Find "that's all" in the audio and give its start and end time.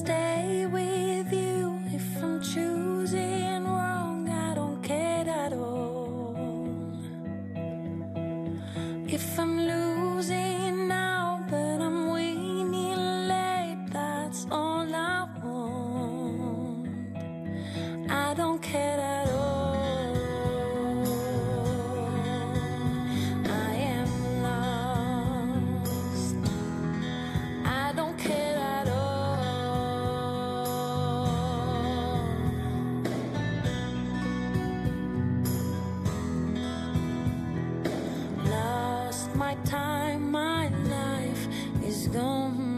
13.92-14.88